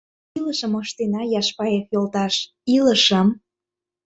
Илышым 0.37 0.73
ыштена, 0.81 1.21
Яшпаев 1.39 1.85
йолташ, 1.93 2.35
илышым! 2.75 3.27